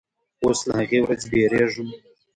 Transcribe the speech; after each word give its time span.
اوس 0.43 0.59
له 0.67 0.73
هغې 0.79 0.99
ورځې 1.03 1.27
بیریږم 1.31 1.89